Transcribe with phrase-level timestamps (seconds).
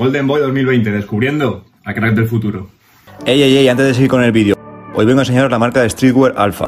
[0.00, 2.70] Golden Boy 2020, descubriendo a crack del futuro.
[3.26, 4.56] Ey, ey, ey, antes de seguir con el vídeo,
[4.94, 6.64] hoy vengo a enseñaros la marca de streetwear Alpha.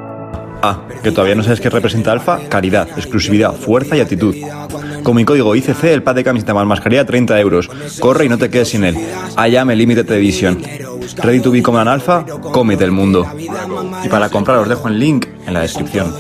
[0.62, 4.37] Ah, que todavía no sabes qué representa Alpha, calidad, exclusividad, fuerza y actitud.
[5.03, 7.71] Con mi código ICC, el pad de camiseta más mascarilla 30 euros.
[8.00, 8.98] Corre y no te quedes sin él.
[9.39, 10.62] I am a limited edition.
[11.23, 13.27] Ready to become an alpha, cómete el mundo.
[14.05, 16.12] Y para comprar os dejo el link en la descripción.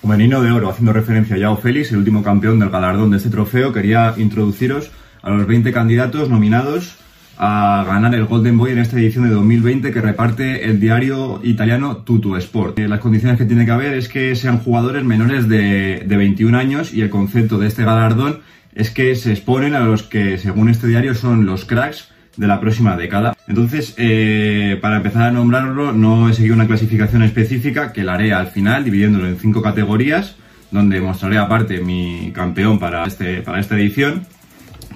[0.00, 3.18] Como menino de oro, haciendo referencia a Yao Félix, el último campeón del galardón de
[3.18, 4.90] este trofeo, quería introduciros
[5.22, 6.96] a los 20 candidatos nominados
[7.36, 11.98] a ganar el Golden Boy en esta edición de 2020 que reparte el diario italiano
[11.98, 12.78] Tutu Sport.
[12.78, 16.58] Eh, las condiciones que tiene que haber es que sean jugadores menores de, de 21
[16.58, 18.40] años y el concepto de este galardón
[18.74, 22.60] es que se exponen a los que, según este diario, son los cracks de la
[22.60, 23.36] próxima década.
[23.48, 28.32] Entonces, eh, para empezar a nombrarlo, no he seguido una clasificación específica que la haré
[28.32, 30.36] al final, dividiéndolo en cinco categorías,
[30.70, 34.26] donde mostraré aparte mi campeón para, este, para esta edición.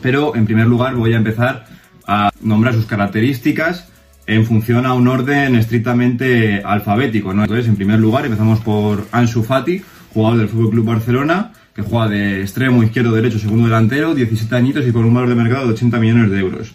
[0.03, 1.65] Pero, en primer lugar, voy a empezar
[2.07, 3.89] a nombrar sus características
[4.27, 7.33] en función a un orden estrictamente alfabético.
[7.33, 7.43] ¿no?
[7.43, 12.41] Entonces, en primer lugar, empezamos por Ansu Fati, jugador del Club Barcelona, que juega de
[12.43, 15.99] extremo, izquierdo, derecho, segundo delantero, 17 añitos y con un valor de mercado de 80
[15.99, 16.75] millones de euros.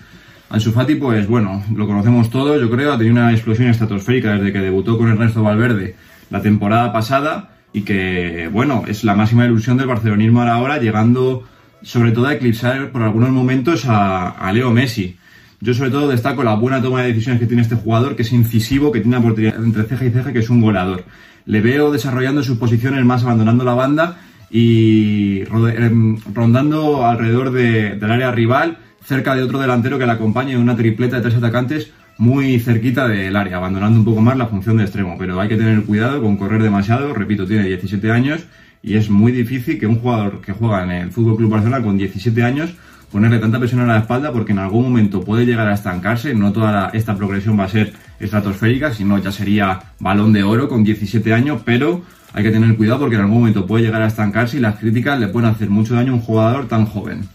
[0.50, 4.53] Ansu Fati, pues bueno, lo conocemos todos, yo creo, ha tenido una explosión estratosférica desde
[4.53, 5.95] que debutó con Ernesto Valverde
[6.30, 11.44] la temporada pasada y que, bueno, es la máxima ilusión del barcelonismo ahora, llegando
[11.81, 15.17] sobre todo a eclipsar por algunos momentos a, Leo Messi.
[15.59, 18.31] Yo sobre todo destaco la buena toma de decisiones que tiene este jugador, que es
[18.31, 21.03] incisivo, que tiene una oportunidad entre ceja y ceja, que es un goleador.
[21.45, 24.17] Le veo desarrollando sus posiciones más abandonando la banda
[24.52, 30.59] y em, rondando alrededor del área rival, cerca de otro delantero que le acompaña en
[30.59, 34.78] una tripleta de tres atacantes muy cerquita del área, abandonando un poco más la función
[34.78, 35.16] de extremo.
[35.17, 38.45] Pero hay que tener cuidado con correr demasiado, repito, tiene 17 años
[38.88, 41.98] y es muy difícil que un jugador que juega en el Fútbol Club Barcelona con
[41.98, 42.74] 17 años
[43.12, 46.54] ponerle tanta presión a la espalda porque en algún momento puede llegar a estancarse, no
[46.54, 51.34] toda esta progresión va a ser estratosférica, sino ya sería balón de oro con 17
[51.34, 52.02] años, pero
[52.32, 55.20] hay que tener cuidado porque en algún momento puede llegar a estancarse y las críticas
[55.20, 57.28] le pueden hacer mucho daño a un jugador tan joven.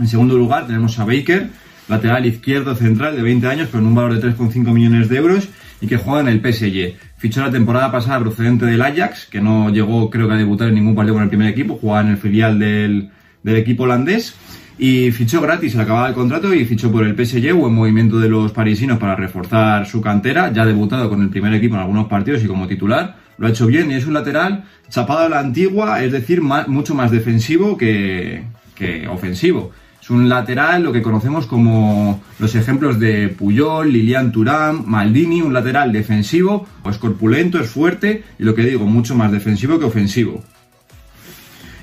[0.00, 1.50] En segundo lugar tenemos a Baker,
[1.90, 5.48] lateral izquierdo central de 20 años con un valor de 3,5 millones de euros
[5.80, 6.94] y que juega en el PSG.
[7.18, 10.76] Fichó la temporada pasada procedente del Ajax, que no llegó creo que a debutar en
[10.76, 13.10] ningún partido con el primer equipo, jugaba en el filial del,
[13.42, 14.34] del equipo holandés
[14.78, 18.30] y fichó gratis al acabar el contrato y fichó por el PSG, buen movimiento de
[18.30, 22.06] los parisinos para reforzar su cantera, ya ha debutado con el primer equipo en algunos
[22.06, 25.40] partidos y como titular, lo ha hecho bien y es un lateral chapado a la
[25.40, 29.72] antigua, es decir, mucho más defensivo que, que ofensivo.
[30.10, 35.92] Un lateral, lo que conocemos como los ejemplos de Puyol, Lilian Turán, Maldini, un lateral
[35.92, 40.42] defensivo, es corpulento, es fuerte y lo que digo, mucho más defensivo que ofensivo.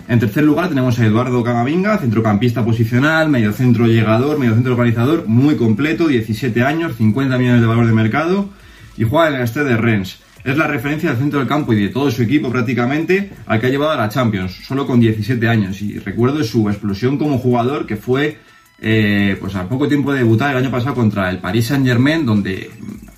[0.09, 6.07] En tercer lugar tenemos a Eduardo Camavinga, centrocampista posicional, mediocentro llegador, mediocentro organizador, muy completo,
[6.07, 8.49] 17 años, 50 millones de valor de mercado
[8.97, 10.19] y juega en el este de Rennes.
[10.47, 13.67] Es la referencia del centro del campo y de todo su equipo prácticamente al que
[13.67, 15.81] ha llevado a la Champions, solo con 17 años.
[15.81, 18.37] Y recuerdo su explosión como jugador que fue
[18.79, 22.25] eh, pues a poco tiempo de debutar el año pasado contra el Paris Saint Germain,
[22.25, 22.71] donde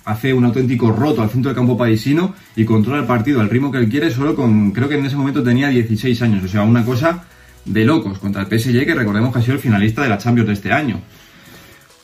[0.06, 3.70] hace un auténtico roto al centro del campo parisino y controla el partido al ritmo
[3.70, 6.64] que él quiere, solo con, creo que en ese momento tenía 16 años, o sea,
[6.64, 7.26] una cosa
[7.64, 10.48] de locos contra el PSG, que recordemos que ha sido el finalista de la Champions
[10.48, 11.00] de este año.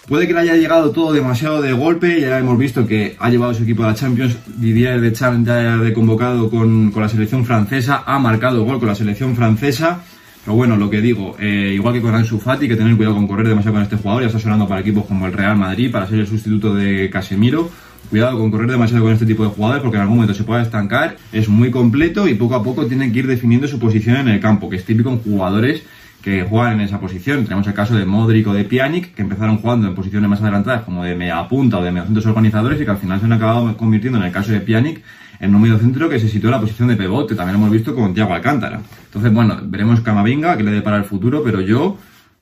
[0.07, 3.53] Puede que le haya llegado todo demasiado de golpe, ya hemos visto que ha llevado
[3.55, 8.05] su equipo a la Champions, Didier Deschamps ya de convocado con, con la selección francesa,
[8.07, 10.03] ha marcado gol con la selección francesa,
[10.45, 13.27] pero bueno, lo que digo, eh, igual que con Ansu Fati, que tener cuidado con
[13.27, 16.07] correr demasiado con este jugador, ya está sonando para equipos como el Real Madrid, para
[16.07, 17.69] ser el sustituto de Casemiro,
[18.09, 20.63] cuidado con correr demasiado con este tipo de jugadores porque en algún momento se puede
[20.63, 24.29] estancar, es muy completo y poco a poco tienen que ir definiendo su posición en
[24.29, 25.83] el campo, que es típico en jugadores
[26.27, 27.45] que juegan en esa posición.
[27.45, 30.83] Tenemos el caso de Modric o de Pjanic, que empezaron jugando en posiciones más adelantadas
[30.83, 33.77] como de media punta o de mediocentros organizadores y que al final se han acabado
[33.77, 35.05] convirtiendo en el caso de Pjanic
[35.39, 37.95] en un mediocentro que se sitúa en la posición de pivot, que también hemos visto
[37.95, 38.81] con Thiago Alcántara.
[39.05, 41.97] Entonces, bueno, veremos Camavinga, que le dé para el futuro, pero yo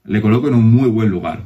[0.06, 1.42] le coloco en un muy buen lugar.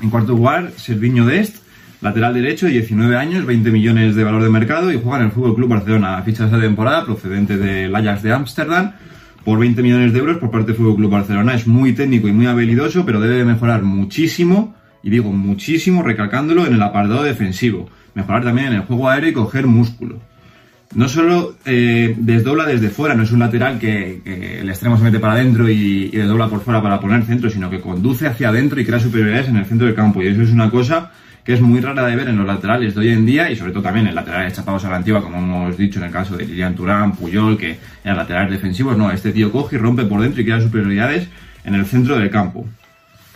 [0.00, 1.66] En cuarto lugar, Servinho Dest,
[2.00, 5.56] Lateral derecho, 19 años, 20 millones de valor de mercado y juega en el Fútbol
[5.56, 6.22] Club Barcelona.
[6.22, 8.92] Ficha esta temporada procedente del Ajax de Ámsterdam
[9.46, 11.54] por 20 millones de euros por parte del Fútbol Club Barcelona.
[11.54, 16.74] Es muy técnico y muy habilidoso, pero debe mejorar muchísimo, y digo muchísimo, recalcándolo en
[16.74, 17.88] el apartado defensivo.
[18.14, 20.18] Mejorar también en el juego aéreo y coger músculo.
[20.96, 25.20] No solo eh, desdobla desde fuera, no es un lateral que, el extremo se mete
[25.20, 28.80] para adentro y, y desdobla por fuera para poner centro, sino que conduce hacia adentro
[28.80, 30.24] y crea superioridades en el centro del campo.
[30.24, 31.12] Y eso es una cosa
[31.46, 33.70] que es muy rara de ver en los laterales de hoy en día y sobre
[33.70, 36.44] todo también en laterales chapados a la antigua, como hemos dicho en el caso de
[36.44, 40.42] Lilian Turán, Puyol, que en laterales defensivos, no, este tío coge y rompe por dentro
[40.42, 41.28] y crea superioridades
[41.64, 42.66] en el centro del campo.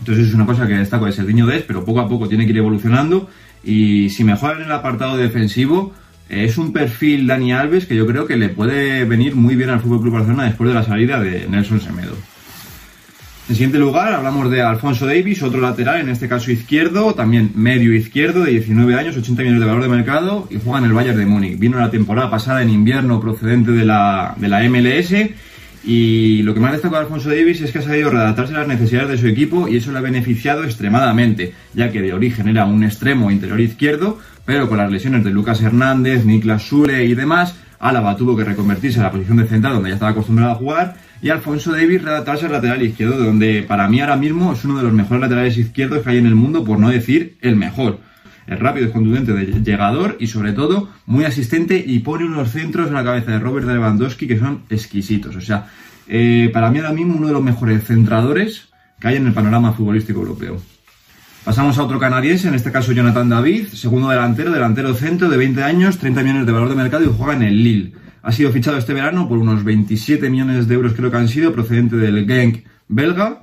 [0.00, 2.50] Entonces es una cosa que destaco de Serdiño Des, pero poco a poco tiene que
[2.50, 3.30] ir evolucionando
[3.62, 5.94] y si mejora en el apartado defensivo,
[6.28, 9.80] es un perfil Dani Alves que yo creo que le puede venir muy bien al
[9.80, 12.16] Club Barcelona después de la salida de Nelson Semedo.
[13.48, 17.92] En siguiente lugar hablamos de Alfonso Davis, otro lateral, en este caso izquierdo, también medio
[17.92, 21.18] izquierdo, de 19 años, 80 millones de valor de mercado y juega en el Bayern
[21.18, 21.58] de Múnich.
[21.58, 25.12] Vino la temporada pasada en invierno procedente de la, de la MLS
[25.82, 28.68] y lo que más destaca de Alfonso Davis es que ha sabido readaptarse a las
[28.68, 32.66] necesidades de su equipo y eso le ha beneficiado extremadamente, ya que de origen era
[32.66, 37.56] un extremo interior izquierdo, pero con las lesiones de Lucas Hernández, Niklas Sule y demás,
[37.80, 40.96] Álava tuvo que reconvertirse a la posición de central donde ya estaba acostumbrado a jugar
[41.22, 44.84] y Alfonso Davis readaptarse al lateral izquierdo, donde para mí ahora mismo es uno de
[44.84, 47.98] los mejores laterales izquierdos que hay en el mundo, por no decir el mejor.
[48.46, 52.88] Es rápido, es contundente, de llegador y sobre todo muy asistente y pone unos centros
[52.88, 55.36] en la cabeza de Robert Lewandowski que son exquisitos.
[55.36, 55.68] O sea,
[56.06, 58.68] eh, para mí ahora mismo uno de los mejores centradores
[58.98, 60.60] que hay en el panorama futbolístico europeo.
[61.44, 65.62] Pasamos a otro canadiense, en este caso Jonathan David, segundo delantero, delantero centro de 20
[65.62, 67.92] años, 30 millones de valor de mercado y juega en el Lille.
[68.22, 71.54] Ha sido fichado este verano por unos 27 millones de euros creo que han sido,
[71.54, 73.42] procedente del Genk belga.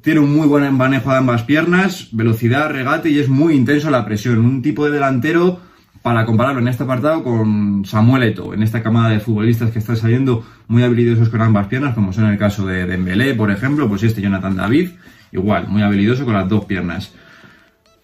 [0.00, 4.06] Tiene un muy buen manejo de ambas piernas, velocidad, regate y es muy intenso la
[4.06, 4.38] presión.
[4.38, 5.60] Un tipo de delantero
[6.00, 9.98] para compararlo en este apartado con Samuel Eto, en esta camada de futbolistas que están
[9.98, 14.02] saliendo muy habilidosos con ambas piernas, como son el caso de Dembélé, por ejemplo, pues
[14.02, 14.90] este Jonathan David,
[15.32, 17.12] igual, muy habilidoso con las dos piernas.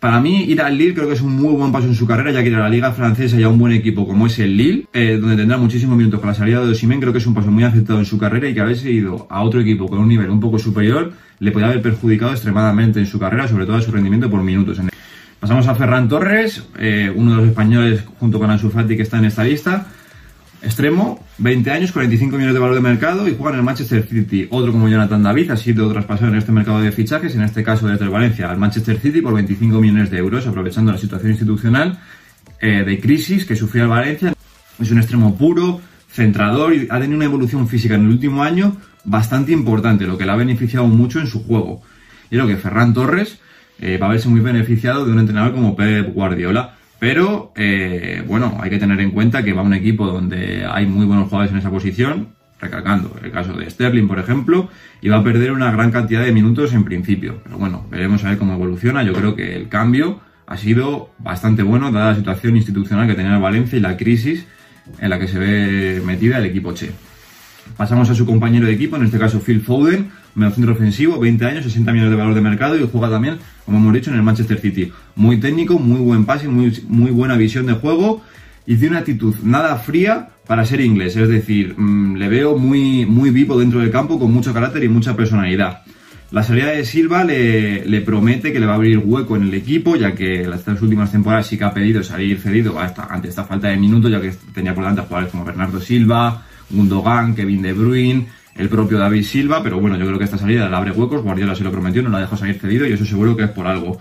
[0.04, 2.30] Para mí, ir al Lille creo que es un muy buen paso en su carrera,
[2.30, 4.54] ya que ir a la Liga Francesa y a un buen equipo como es el
[4.54, 7.32] Lille, eh, donde tendrá muchísimos minutos con la salida de Osimhen, creo que es un
[7.32, 10.08] paso muy aceptado en su carrera y que haberse ido a otro equipo con un
[10.08, 13.80] nivel un poco superior le podría haber perjudicado extremadamente en su carrera, sobre todo a
[13.80, 14.78] su rendimiento por minutos.
[15.40, 19.18] Pasamos a Ferran Torres, eh, uno de los españoles junto con Ansu Fati que está
[19.18, 19.86] en esta lista.
[20.64, 24.48] Extremo, 20 años, 45 millones de valor de mercado y juega en el Manchester City.
[24.50, 27.86] Otro como Jonathan David ha sido traspasado en este mercado de fichajes, en este caso
[27.86, 31.98] desde el Valencia al Manchester City por 25 millones de euros, aprovechando la situación institucional
[32.60, 34.32] eh, de crisis que sufrió el Valencia.
[34.80, 38.76] Es un extremo puro, centrador y ha tenido una evolución física en el último año
[39.04, 41.82] bastante importante, lo que le ha beneficiado mucho en su juego.
[42.30, 43.38] Y lo que Ferran Torres
[43.80, 46.76] eh, va a verse muy beneficiado de un entrenador como Pep Guardiola.
[46.98, 51.06] Pero, eh, bueno, hay que tener en cuenta que va un equipo donde hay muy
[51.06, 52.28] buenos jugadores en esa posición,
[52.60, 54.68] recalcando el caso de Sterling, por ejemplo,
[55.00, 57.40] y va a perder una gran cantidad de minutos en principio.
[57.44, 59.02] Pero bueno, veremos a ver cómo evoluciona.
[59.02, 63.38] Yo creo que el cambio ha sido bastante bueno, dada la situación institucional que tenía
[63.38, 64.46] Valencia y la crisis
[64.98, 66.90] en la que se ve metida el equipo Che.
[67.76, 71.64] Pasamos a su compañero de equipo, en este caso Phil Foden, centro ofensivo, 20 años,
[71.64, 74.60] 60 millones de valor de mercado y juega también, como hemos dicho, en el Manchester
[74.60, 74.92] City.
[75.16, 78.22] Muy técnico, muy buen pase, muy, muy buena visión de juego
[78.66, 81.16] y tiene una actitud nada fría para ser inglés.
[81.16, 84.88] Es decir, mm, le veo muy, muy vivo dentro del campo, con mucho carácter y
[84.88, 85.82] mucha personalidad.
[86.30, 89.94] La salida de Silva le, promete que le va a abrir hueco en el equipo,
[89.94, 93.44] ya que en estas últimas temporadas sí que ha pedido salir cedido hasta, ante esta
[93.44, 97.72] falta de minutos, ya que tenía por delante jugadores como Bernardo Silva, Gundogan, Kevin De
[97.72, 98.26] Bruyne,
[98.56, 101.54] el propio David Silva, pero bueno, yo creo que esta salida le abre huecos, Guardiola
[101.54, 103.98] se lo prometió, no la dejó salir cedido y eso seguro que es por algo.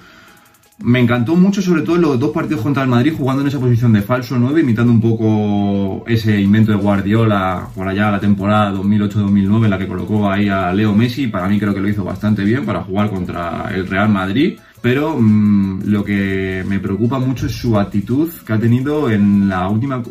[0.79, 3.93] Me encantó mucho, sobre todo los dos partidos contra el Madrid, jugando en esa posición
[3.93, 9.63] de falso 9, imitando un poco ese invento de Guardiola por allá la temporada 2008-2009,
[9.63, 11.27] en la que colocó ahí a Leo Messi.
[11.27, 14.57] Para mí creo que lo hizo bastante bien para jugar contra el Real Madrid.
[14.83, 19.69] Pero mmm, lo que me preocupa mucho es su actitud que ha tenido en la
[19.69, 20.03] última,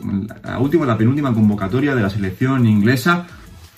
[0.42, 3.26] la última, la penúltima convocatoria de la selección inglesa.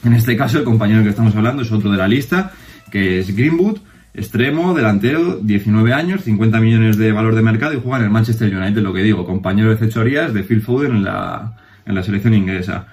[0.05, 2.53] En este caso, el compañero que estamos hablando es otro de la lista,
[2.93, 3.79] que es Greenwood,
[4.15, 8.57] extremo, delantero, 19 años, 50 millones de valor de mercado y juega en el Manchester
[8.57, 12.35] United, lo que digo, compañero de fechorías de Phil Foden en la, en la selección
[12.35, 12.87] inglesa.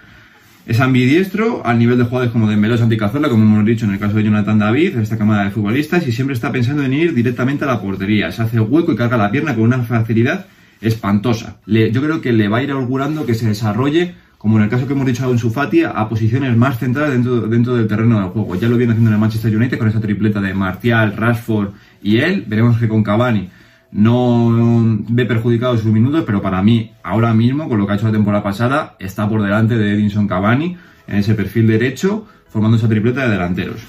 [0.66, 4.00] Es ambidiestro al nivel de jugadores como Dembélé o Cazorla, como hemos dicho en el
[4.00, 7.64] caso de Jonathan David, esta cámara de futbolistas, y siempre está pensando en ir directamente
[7.64, 8.32] a la portería.
[8.32, 10.46] Se hace hueco y carga la pierna con una facilidad
[10.80, 11.58] espantosa.
[11.66, 14.70] Le, yo creo que le va a ir augurando que se desarrolle, como en el
[14.70, 18.20] caso que hemos dicho en su Fati, a posiciones más centrales dentro, dentro del terreno
[18.20, 18.56] del juego.
[18.56, 21.70] Ya lo viene haciendo en el Manchester United con esa tripleta de Martial, Rashford
[22.04, 22.46] y él.
[22.48, 23.50] Veremos que con Cavani
[23.92, 28.08] no ve perjudicado sus minutos, pero para mí, ahora mismo, con lo que ha hecho
[28.08, 32.88] la temporada pasada, está por delante de Edinson Cavani en ese perfil derecho, formando esa
[32.88, 33.82] tripleta de delanteros.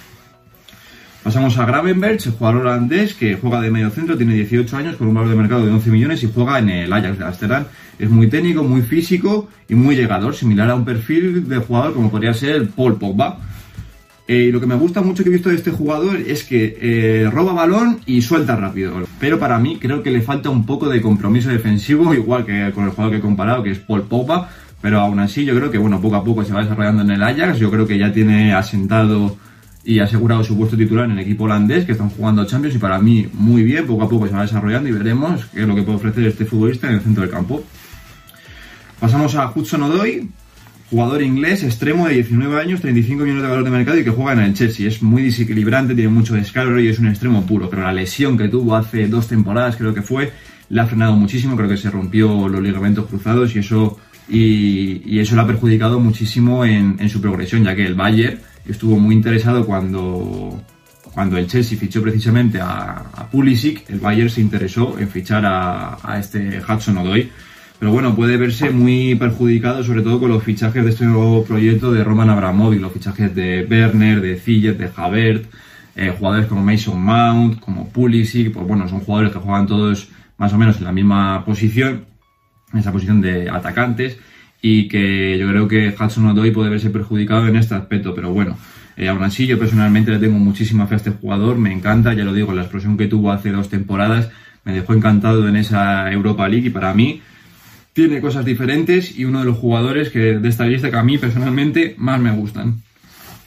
[1.22, 5.06] Pasamos a Gravenberg, el jugador holandés que juega de medio centro, tiene 18 años, con
[5.06, 7.64] un valor de mercado de 11 millones y juega en el Ajax de Amsterdam.
[7.96, 12.10] Es muy técnico, muy físico y muy llegador, similar a un perfil de jugador como
[12.10, 13.38] podría ser Paul Pogba.
[14.34, 17.28] Eh, lo que me gusta mucho que he visto de este jugador es que eh,
[17.30, 19.02] roba balón y suelta rápido.
[19.20, 22.84] Pero para mí creo que le falta un poco de compromiso defensivo, igual que con
[22.84, 24.48] el jugador que he comparado, que es Paul Pogba.
[24.80, 27.22] Pero aún así yo creo que bueno, poco a poco se va desarrollando en el
[27.22, 27.58] Ajax.
[27.58, 29.36] Yo creo que ya tiene asentado
[29.84, 32.98] y asegurado su puesto titular en el equipo holandés que están jugando Champions y para
[33.00, 35.82] mí muy bien, poco a poco se va desarrollando y veremos qué es lo que
[35.82, 37.62] puede ofrecer este futbolista en el centro del campo.
[38.98, 40.30] Pasamos a Hudson Odoi,
[40.92, 44.34] jugador inglés, extremo de 19 años, 35 millones de valor de mercado y que juega
[44.34, 44.86] en el Chelsea.
[44.86, 48.48] Es muy desequilibrante, tiene mucho descargo y es un extremo puro, pero la lesión que
[48.48, 50.30] tuvo hace dos temporadas creo que fue,
[50.68, 55.34] le ha frenado muchísimo, creo que se rompió los ligamentos cruzados y eso, y, eso
[55.34, 60.62] le ha perjudicado muchísimo en, su progresión, ya que el Bayern estuvo muy interesado cuando,
[61.14, 66.18] cuando el Chelsea fichó precisamente a, Pulisic, el Bayern se interesó en fichar a, a
[66.18, 67.30] este Hudson Odoi
[67.82, 71.90] pero bueno, puede verse muy perjudicado, sobre todo con los fichajes de este nuevo proyecto
[71.90, 75.46] de Roman Abramovich, los fichajes de Werner, de Zillet, de Javert,
[75.96, 80.52] eh, jugadores como Mason Mount, como Pulisic, pues bueno, son jugadores que juegan todos más
[80.52, 82.04] o menos en la misma posición,
[82.72, 84.16] en esa posición de atacantes,
[84.60, 88.56] y que yo creo que Hudson Odoi puede verse perjudicado en este aspecto, pero bueno,
[88.96, 92.22] eh, aún así yo personalmente le tengo muchísima fe a este jugador, me encanta, ya
[92.22, 94.30] lo digo, la explosión que tuvo hace dos temporadas
[94.64, 97.20] me dejó encantado en esa Europa League y para mí
[97.92, 101.18] tiene cosas diferentes y uno de los jugadores que de esta lista que a mí
[101.18, 102.82] personalmente más me gustan.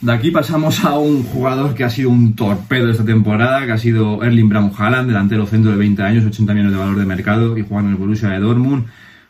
[0.01, 3.77] De aquí pasamos a un jugador que ha sido un torpedo esta temporada, que ha
[3.77, 7.57] sido Erling Braun Haaland, delantero centro de 20 años, 80 millones de valor de mercado
[7.57, 8.85] y juega en el Borussia de Dortmund.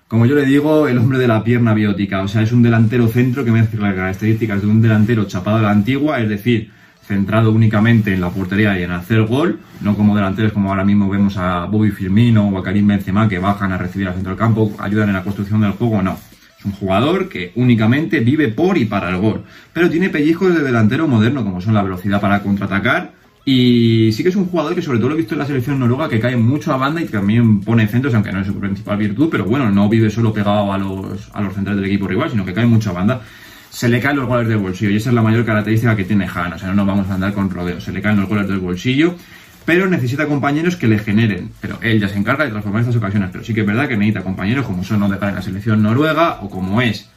[0.08, 3.08] Como yo le digo, el hombre de la pierna biótica, o sea, es un delantero
[3.08, 6.72] centro que mezcla las características de un delantero chapado a la antigua, es decir,
[7.08, 11.10] centrado únicamente en la portería y en hacer gol, no como delanteros como ahora mismo
[11.10, 14.40] vemos a Bobby Firmino o a Karim Benzema que bajan a recibir al centro del
[14.40, 16.18] campo, ayudan en la construcción del juego, no.
[16.58, 20.64] Es un jugador que únicamente vive por y para el gol, pero tiene pellizcos de
[20.64, 23.14] delantero moderno como son la velocidad para contraatacar
[23.48, 25.78] y sí que es un jugador que sobre todo lo he visto en la selección
[25.78, 28.98] noruega que cae mucho a banda y también pone centros, aunque no es su principal
[28.98, 32.32] virtud, pero bueno, no vive solo pegado a los, a los centrales del equipo rival,
[32.32, 33.22] sino que cae mucho a banda
[33.76, 36.30] se le caen los goles del bolsillo y esa es la mayor característica que tiene
[36.34, 38.48] Han, o sea, no nos vamos a andar con rodeos, se le caen los goles
[38.48, 39.16] del bolsillo,
[39.66, 43.32] pero necesita compañeros que le generen, pero él ya se encarga de transformar estas ocasiones,
[43.34, 46.40] pero sí que es verdad que necesita compañeros como son Odegaard en la selección noruega
[46.42, 47.10] o como es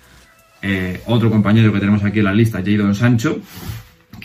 [0.60, 3.38] eh, otro compañero que tenemos aquí en la lista, Jadon Sancho,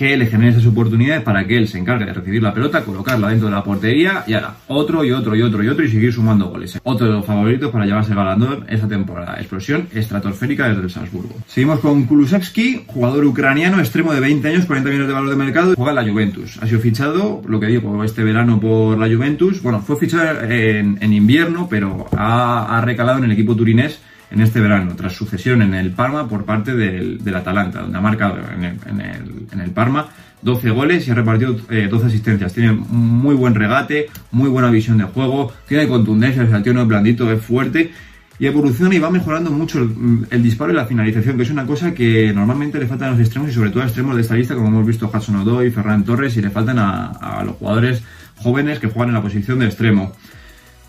[0.03, 3.29] que le genere esas oportunidades para que él se encargue de recibir la pelota, colocarla
[3.29, 6.11] dentro de la portería y ahora otro y otro y otro y otro y seguir
[6.11, 6.77] sumando goles.
[6.83, 9.37] Otro de los favoritos para llevarse el galardón esta temporada.
[9.39, 11.33] Explosión estratosférica desde el Salzburgo.
[11.47, 15.73] Seguimos con Kulusevski, jugador ucraniano, extremo de 20 años, 40 millones de valor de mercado,
[15.77, 16.59] juega en la Juventus.
[16.61, 19.63] Ha sido fichado, lo que digo, este verano por la Juventus.
[19.63, 24.01] Bueno, fue fichado en, invierno, pero ha, ha recalado en el equipo turinés
[24.33, 28.39] en este verano, tras sucesión en el Parma por parte del, Atalanta, donde ha marcado
[28.57, 30.07] en el, Parma
[30.41, 32.51] 12 goles y ha repartido 12 eh, asistencias.
[32.51, 37.31] Tiene muy buen regate, muy buena visión de juego, tiene contundencia, el tío es blandito,
[37.31, 37.91] es fuerte
[38.39, 39.87] y evoluciona y va mejorando mucho
[40.31, 43.19] el, disparo y la finalización, que es una cosa que normalmente le faltan a los
[43.19, 46.03] extremos y sobre todo a extremos de esta lista, como hemos visto Hudson Odoi, Ferran
[46.03, 48.01] Torres y le faltan a, a los jugadores
[48.37, 50.13] jóvenes que juegan en la posición de extremo.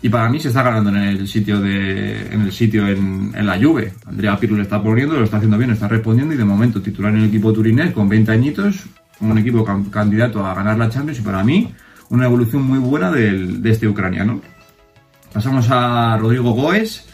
[0.05, 3.57] Y para mí se está ganando en el sitio de en el sitio en, la
[3.59, 3.91] Juve.
[4.05, 7.11] Andrea Pirlo le está poniendo, lo está haciendo bien, está respondiendo y de momento titular
[7.11, 8.83] en el equipo turinés con 20 añitos,
[9.19, 11.73] un equipo candidato a ganar la Champions y para mí
[12.09, 14.41] una evolución muy buena del, de este ucraniano.
[15.33, 17.07] Pasamos a Rodrigo Goes,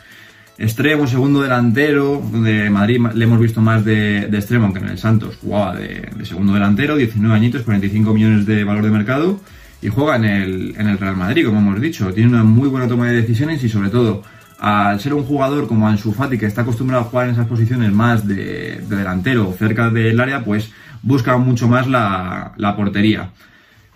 [0.57, 5.37] extremo, segundo delantero, de Madrid le hemos visto más de, extremo, aunque en el Santos
[5.41, 9.39] jugaba de, de segundo delantero, 19 añitos, 45 millones de valor de mercado
[9.81, 12.13] y juega en el, en el Real Madrid, como hemos dicho.
[12.13, 14.23] Tiene una muy buena toma de decisiones y sobre todo
[14.59, 17.91] al ser un jugador como Ansu Fati que está acostumbrado a jugar en esas posiciones
[17.91, 20.71] más de, de delantero cerca del área, pues
[21.01, 23.31] busca mucho más la, la, portería.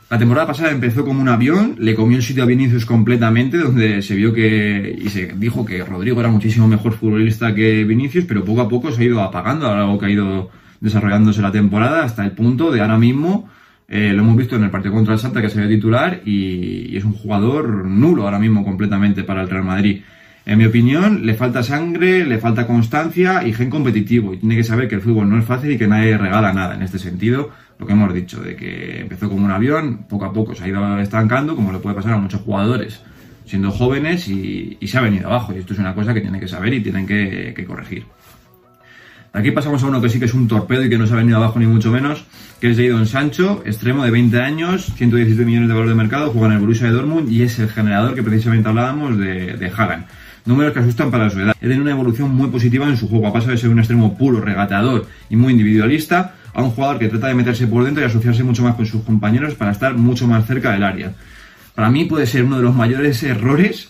[0.09, 4.01] La temporada pasada empezó como un avión, le comió el sitio a Vinicius completamente, donde
[4.01, 8.43] se vio que y se dijo que Rodrigo era muchísimo mejor futbolista que Vinicius, pero
[8.43, 10.49] poco a poco se ha ido apagando a que ha ido
[10.79, 13.49] desarrollándose la temporada hasta el punto de ahora mismo
[13.87, 16.95] eh, lo hemos visto en el partido contra el Santa que se ve titular y,
[16.97, 20.01] es un jugador nulo ahora mismo completamente para el Real Madrid.
[20.45, 24.33] En mi opinión, le falta sangre, le falta constancia y gen competitivo.
[24.33, 26.75] Y tiene que saber que el fútbol no es fácil y que nadie regala nada
[26.75, 27.49] en este sentido.
[27.79, 30.67] Lo que hemos dicho, de que empezó como un avión, poco a poco se ha
[30.67, 33.01] ido estancando, como le puede pasar a muchos jugadores
[33.45, 35.53] siendo jóvenes y, se ha venido abajo.
[35.53, 38.05] Y esto es una cosa que tienen que saber y tienen que corregir.
[39.35, 41.17] Aquí pasamos a uno que sí que es un torpedo y que no se ha
[41.17, 42.23] venido abajo ni mucho menos,
[42.59, 46.47] que es Jadon Sancho, extremo de 20 años, 117 millones de valor de mercado, juega
[46.47, 49.71] en el Borussia de Dortmund y es el generador que precisamente hablábamos de, de.
[50.45, 51.55] Números que asustan para su edad.
[51.59, 53.27] He tenido una evolución muy positiva en su juego.
[53.27, 57.09] Ha pasado de ser un extremo puro, regateador y muy individualista a un jugador que
[57.09, 60.27] trata de meterse por dentro y asociarse mucho más con sus compañeros para estar mucho
[60.27, 61.13] más cerca del área.
[61.73, 63.89] Para mí puede ser uno de los mayores errores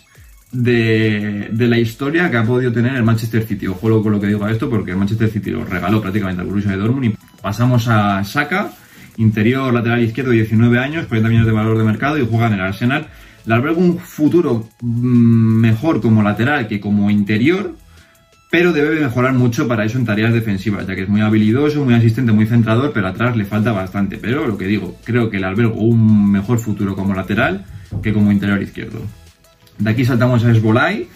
[0.50, 3.66] de, la historia que ha podido tener el Manchester City.
[3.66, 6.48] Ojo con lo que digo a esto, porque el Manchester City lo regaló prácticamente al
[6.48, 7.16] Borussia de Dortmund.
[7.40, 8.72] Pasamos a Saka,
[9.16, 12.60] interior lateral izquierdo, 19 años, 40 millones de valor de mercado y juega en el
[12.60, 13.06] Arsenal.
[13.44, 17.76] Le alberga un futuro mm, mejor como lateral que como interior,
[18.50, 21.94] pero debe mejorar mucho para eso en tareas defensivas, ya que es muy habilidoso, muy
[21.94, 24.18] asistente, muy centrador, pero atrás le falta bastante.
[24.18, 27.64] Pero lo que digo, creo que le albergo un mejor futuro como lateral
[28.02, 29.00] que como interior izquierdo.
[29.78, 31.08] De aquí saltamos a Esbolay,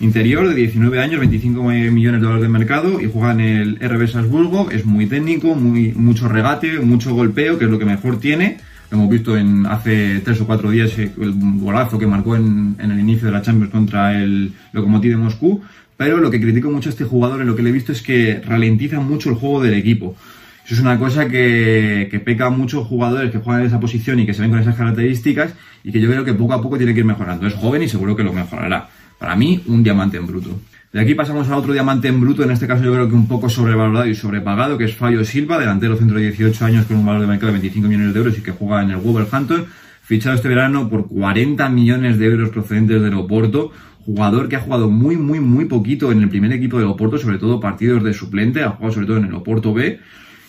[0.00, 4.08] interior de 19 años, 25 millones de dólares de mercado y juega en el RB
[4.08, 4.70] Salzburgo.
[4.70, 8.58] Es muy técnico, muy, mucho regate, mucho golpeo, que es lo que mejor tiene.
[8.90, 12.90] Lo hemos visto en hace tres o cuatro días el golazo que marcó en, en
[12.90, 15.62] el inicio de la Champions contra el Lokomotiv de Moscú.
[15.96, 18.02] Pero lo que critico mucho a este jugador en lo que le he visto es
[18.02, 20.16] que ralentiza mucho el juego del equipo.
[20.64, 24.18] Eso es una cosa que, que peca a muchos jugadores que juegan en esa posición
[24.18, 26.78] y que se ven con esas características y que yo creo que poco a poco
[26.78, 27.46] tiene que ir mejorando.
[27.46, 28.88] Es joven y seguro que lo mejorará.
[29.24, 30.60] Para mí, un diamante en bruto.
[30.92, 33.26] De aquí pasamos a otro diamante en bruto, en este caso yo creo que un
[33.26, 37.06] poco sobrevalorado y sobrepagado, que es Fallo Silva, delantero centro de 18 años con un
[37.06, 39.64] valor de mercado de 25 millones de euros y que juega en el Wolverhampton,
[40.02, 43.72] fichado este verano por 40 millones de euros procedentes del Oporto,
[44.04, 47.38] jugador que ha jugado muy, muy, muy poquito en el primer equipo de Oporto, sobre
[47.38, 50.00] todo partidos de suplente, ha jugado sobre todo en el Oporto B,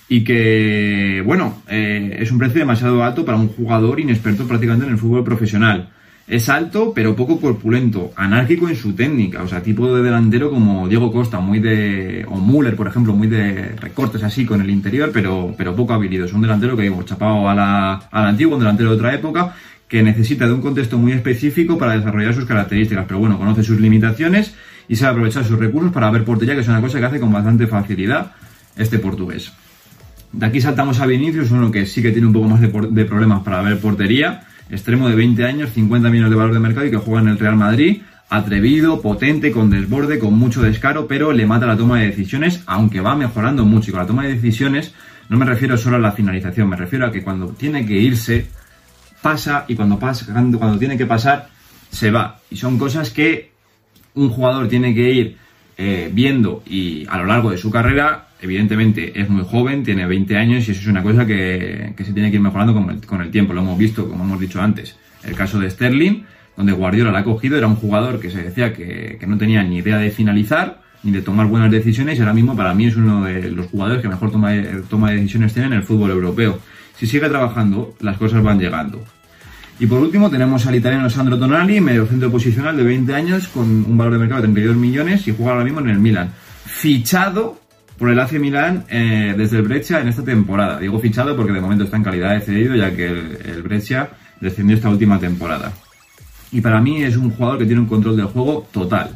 [0.10, 4.92] y que, bueno, eh, es un precio demasiado alto para un jugador inexperto prácticamente en
[4.92, 5.92] el fútbol profesional.
[6.28, 10.88] Es alto, pero poco corpulento, anárquico en su técnica, o sea, tipo de delantero como
[10.88, 12.26] Diego Costa, muy de.
[12.28, 16.36] o Müller, por ejemplo, muy de recortes así con el interior, pero, pero poco habilidoso.
[16.36, 19.56] Un delantero que digo, chapado a la, al antiguo, un delantero de otra época,
[19.88, 23.80] que necesita de un contexto muy específico para desarrollar sus características, pero bueno, conoce sus
[23.80, 24.56] limitaciones
[24.88, 27.32] y sabe aprovechar sus recursos para ver portería, que es una cosa que hace con
[27.32, 28.32] bastante facilidad
[28.76, 29.54] este portugués.
[30.32, 33.06] De aquí saltamos a Vinicius, uno que sí que tiene un poco más de, de
[33.06, 36.92] problemas para ver portería extremo de 20 años, 50 millones de valor de mercado y
[36.92, 38.02] que juega en el Real Madrid.
[38.30, 43.00] Atrevido, potente, con desborde, con mucho descaro, pero le mata la toma de decisiones, aunque
[43.00, 43.90] va mejorando mucho.
[43.90, 44.94] Y con la toma de decisiones
[45.30, 48.48] no me refiero solo a la finalización, me refiero a que cuando tiene que irse,
[49.22, 51.50] pasa y cuando, pasa, cuando tiene que pasar,
[51.90, 52.40] se va.
[52.50, 53.52] Y son cosas que
[54.14, 55.38] un jugador tiene que ir
[55.78, 60.38] eh, viendo y a lo largo de su carrera, evidentemente es muy joven, tiene 20
[60.38, 63.22] años y eso es una cosa que, se tiene que ir mejorando con el, con
[63.22, 63.54] el, tiempo.
[63.54, 66.24] Lo hemos visto, como hemos dicho antes, el caso de Sterling,
[66.56, 69.64] donde Guardiola la ha cogido, era un jugador que se decía que, que no tenía
[69.64, 72.96] ni idea de finalizar ni de tomar buenas decisiones y ahora mismo para mí es
[72.96, 74.52] uno de los jugadores que mejor toma
[74.90, 76.60] toma de decisiones tiene en el fútbol europeo.
[76.98, 79.04] Si sigue trabajando, las cosas van llegando.
[79.78, 83.64] Y por último tenemos al italiano Sandro Tonali, medio centro posicional de 20 años, con
[83.64, 86.32] un valor de mercado de 32 millones y juega ahora mismo en el Milan.
[86.66, 87.60] Fichado
[87.98, 90.80] por el AC Milan eh, desde el Breccia en esta temporada.
[90.80, 94.10] Digo fichado porque de momento está en calidad de cedido, ya que el, el Breccia
[94.40, 95.74] descendió esta última temporada.
[96.52, 99.14] Y para mí es un jugador que tiene un control del juego total.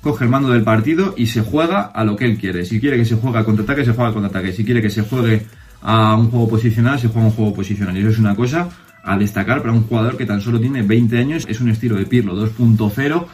[0.00, 2.64] Coge el mando del partido y se juega a lo que él quiere.
[2.64, 4.52] Si quiere que se juegue al contraataque, se juega al contraataque.
[4.52, 5.46] Si quiere que se juegue
[5.82, 7.96] a un juego posicional, se juega a un juego posicional.
[7.96, 8.68] Y eso es una cosa
[9.02, 11.46] a destacar para un jugador que tan solo tiene 20 años.
[11.48, 13.26] Es un estilo de Pirlo 2.0,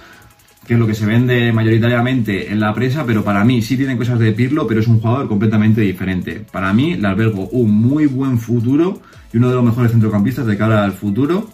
[0.67, 3.97] que es lo que se vende mayoritariamente en la presa, pero para mí sí tiene
[3.97, 6.45] cosas de Pirlo, pero es un jugador completamente diferente.
[6.51, 9.01] Para mí le albergo un muy buen futuro
[9.33, 11.51] y uno de los mejores centrocampistas de cara al futuro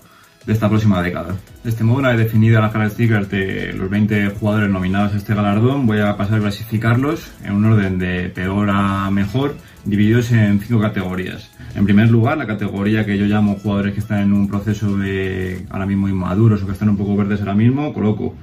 [0.46, 1.36] de esta próxima década.
[1.62, 5.34] De este modo, una vez definida la características de los 20 jugadores nominados a este
[5.34, 10.60] galardón, voy a pasar a clasificarlos en un orden de peor a mejor, divididos en
[10.60, 11.50] cinco categorías.
[11.74, 15.64] En primer lugar, la categoría que yo llamo jugadores que están en un proceso de
[15.70, 18.34] ahora mismo inmaduros o que están un poco verdes ahora mismo, coloco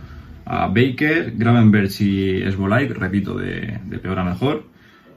[0.45, 4.63] a Baker, Gravenberg y repito, de, de peor a mejor.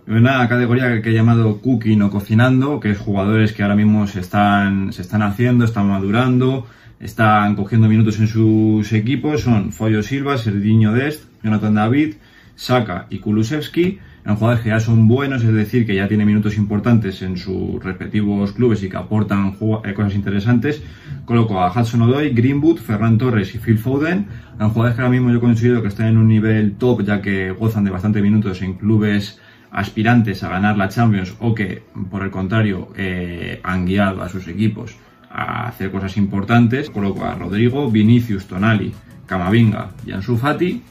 [0.07, 4.21] Una categoría que he llamado cooking o cocinando, que es jugadores que ahora mismo se
[4.21, 6.67] están, se están haciendo, están madurando,
[6.99, 12.15] están cogiendo minutos en sus equipos, son Follo Silva, Serdiño Dest, Jonathan David,
[12.55, 16.57] Saka y Kulusevski, en jugadores que ya son buenos, es decir, que ya tienen minutos
[16.57, 20.83] importantes en sus respectivos clubes y que aportan eh, cosas interesantes.
[21.25, 24.27] Coloco a Hudson Odoi, Greenwood, Ferran Torres y Phil Foden,
[24.61, 27.51] en jugadores que ahora mismo yo considero que están en un nivel top ya que
[27.51, 29.41] gozan de bastante minutos en clubes
[29.73, 34.47] aspirantes a ganar la Champions o que, por el contrario, eh, han guiado a sus
[34.47, 34.95] equipos
[35.31, 36.91] a hacer cosas importantes.
[36.91, 38.93] Coloco a Rodrigo, Vinicius, Tonali,
[39.27, 40.83] Camavinga y.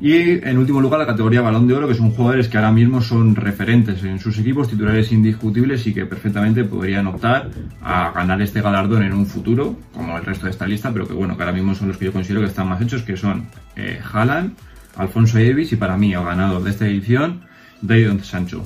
[0.00, 0.14] Y
[0.46, 3.34] en último lugar la categoría Balón de Oro, que son jugadores que ahora mismo son
[3.34, 7.50] referentes en sus equipos, titulares indiscutibles y que perfectamente podrían optar
[7.82, 11.14] a ganar este galardón en un futuro, como el resto de esta lista, pero que
[11.14, 13.48] bueno, que ahora mismo son los que yo considero que están más hechos, que son
[13.74, 14.52] eh, Haaland,
[14.96, 17.40] Alfonso Davis y para mí el ganador de esta edición,
[17.82, 18.64] David Sancho.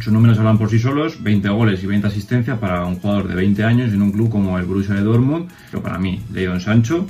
[0.00, 3.34] Sus números hablan por sí solos, 20 goles y 20 asistencias para un jugador de
[3.34, 7.06] 20 años en un club como el Borussia de Dortmund, pero para mí, Leon Sancho,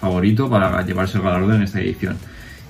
[0.00, 2.16] favorito para llevarse el galardón en esta edición.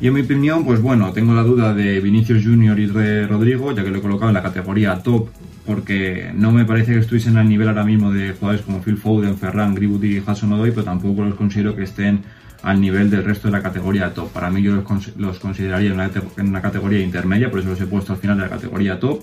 [0.00, 3.84] Y en mi opinión, pues bueno, tengo la duda de Vinicius Junior y Rodrigo, ya
[3.84, 5.28] que lo he colocado en la categoría top,
[5.66, 9.36] porque no me parece que estuviesen al nivel ahora mismo de jugadores como Phil Foden,
[9.36, 12.22] Ferran, Greenwood y Hudson Odoi, pero tampoco los considero que estén
[12.62, 14.30] al nivel del resto de la categoría top.
[14.32, 14.82] Para mí yo
[15.16, 18.50] los, consideraría en una, categoría intermedia, por eso los he puesto al final de la
[18.50, 19.22] categoría top.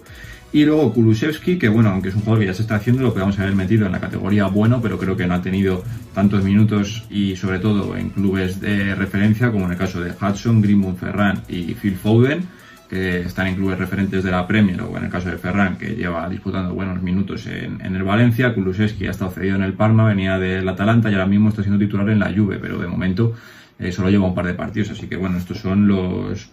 [0.53, 3.13] Y luego Kulusevski, que bueno, aunque es un jugador que ya se está haciendo, lo
[3.13, 5.83] podemos haber metido en la categoría bueno, pero creo que no ha tenido
[6.13, 10.61] tantos minutos y sobre todo en clubes de referencia, como en el caso de Hudson,
[10.61, 12.47] Greenwood, Ferran y Phil Foden,
[12.89, 15.95] que están en clubes referentes de la Premier, o en el caso de Ferran, que
[15.95, 20.39] lleva disputando buenos minutos en, el Valencia, Kulusevski ha estado cedido en el Parma, venía
[20.39, 23.33] del Atalanta y ahora mismo está siendo titular en la Juve, pero de momento
[23.79, 26.49] eh, solo lleva un par de partidos, así que bueno, estos son los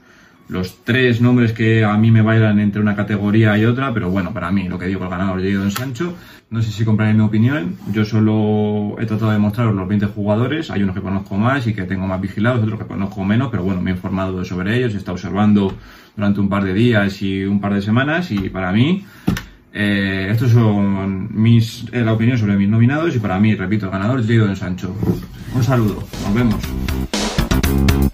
[0.49, 4.33] los tres nombres que a mí me bailan entre una categoría y otra, pero bueno,
[4.33, 6.15] para mí, lo que digo, el ganador es Don Sancho.
[6.51, 7.77] No sé si compraré mi opinión.
[7.91, 10.71] Yo solo he tratado de mostraros los 20 jugadores.
[10.71, 13.63] Hay unos que conozco más y que tengo más vigilados, otros que conozco menos, pero
[13.63, 15.75] bueno, me he informado sobre ellos, he estado observando
[16.15, 19.05] durante un par de días y un par de semanas y para mí
[19.73, 23.93] eh, estos son mis, eh, la opinión sobre mis nominados y para mí, repito, el
[23.93, 24.95] ganador es Don Sancho.
[25.53, 28.14] Un saludo, nos vemos.